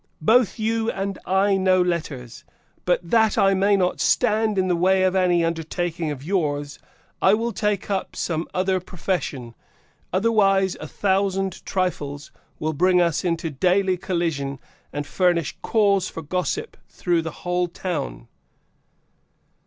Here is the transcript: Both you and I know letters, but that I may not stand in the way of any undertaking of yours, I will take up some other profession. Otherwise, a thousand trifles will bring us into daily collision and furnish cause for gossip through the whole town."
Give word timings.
Both 0.23 0.57
you 0.57 0.89
and 0.89 1.19
I 1.27 1.57
know 1.57 1.79
letters, 1.79 2.43
but 2.85 3.07
that 3.07 3.37
I 3.37 3.53
may 3.53 3.75
not 3.77 4.01
stand 4.01 4.57
in 4.57 4.67
the 4.67 4.75
way 4.75 5.03
of 5.03 5.15
any 5.15 5.45
undertaking 5.45 6.09
of 6.09 6.23
yours, 6.23 6.79
I 7.21 7.35
will 7.35 7.51
take 7.53 7.91
up 7.91 8.15
some 8.15 8.47
other 8.51 8.79
profession. 8.79 9.53
Otherwise, 10.11 10.75
a 10.79 10.87
thousand 10.87 11.63
trifles 11.67 12.31
will 12.57 12.73
bring 12.73 12.99
us 12.99 13.23
into 13.23 13.51
daily 13.51 13.95
collision 13.95 14.57
and 14.91 15.05
furnish 15.05 15.55
cause 15.61 16.09
for 16.09 16.23
gossip 16.23 16.77
through 16.89 17.21
the 17.21 17.29
whole 17.45 17.67
town." 17.67 18.27